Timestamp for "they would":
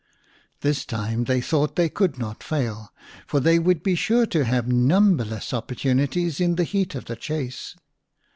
3.39-3.83